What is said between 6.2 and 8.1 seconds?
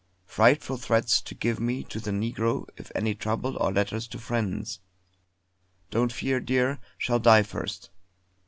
dear, shall die first.